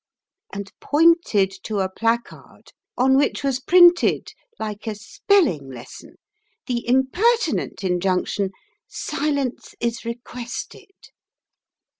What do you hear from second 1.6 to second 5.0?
to a placard on which was printed, like a